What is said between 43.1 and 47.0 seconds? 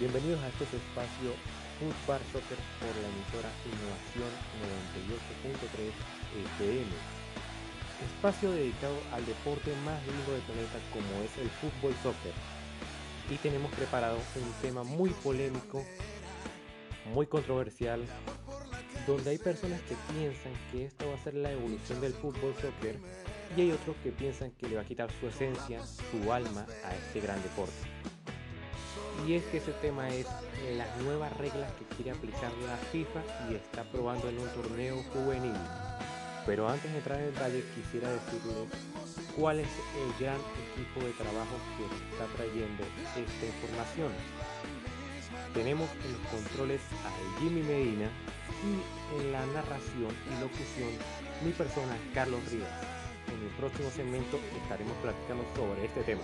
esta información. Tenemos en los controles